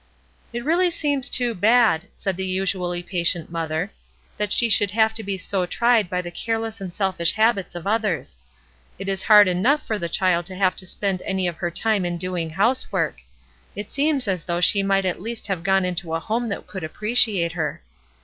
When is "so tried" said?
5.37-6.09